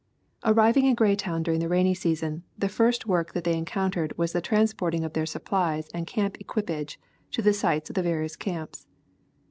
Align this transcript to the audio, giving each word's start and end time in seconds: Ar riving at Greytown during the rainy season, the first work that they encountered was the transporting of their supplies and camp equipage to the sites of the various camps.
Ar 0.41 0.55
riving 0.55 0.87
at 0.89 0.95
Greytown 0.95 1.43
during 1.43 1.59
the 1.59 1.69
rainy 1.69 1.93
season, 1.93 2.41
the 2.57 2.67
first 2.69 3.05
work 3.05 3.33
that 3.33 3.43
they 3.43 3.55
encountered 3.55 4.17
was 4.17 4.33
the 4.33 4.41
transporting 4.41 5.03
of 5.03 5.13
their 5.13 5.27
supplies 5.27 5.89
and 5.89 6.07
camp 6.07 6.37
equipage 6.41 6.99
to 7.29 7.43
the 7.43 7.53
sites 7.53 7.91
of 7.91 7.93
the 7.93 8.01
various 8.01 8.35
camps. 8.35 8.87